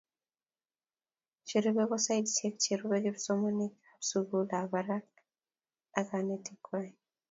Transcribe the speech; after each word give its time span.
cherupei 1.47 1.89
ko 1.89 1.95
sidesiek 2.05 2.55
cherupei 2.63 3.03
kipsomaninik 3.05 3.73
ap 3.93 4.01
sukulit 4.09 4.51
ap 4.57 4.67
parak 4.71 5.07
ak 5.97 6.05
kanetik 6.09 6.59
kwai 6.65 6.89